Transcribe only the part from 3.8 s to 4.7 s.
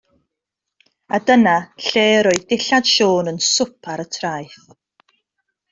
ar y traeth.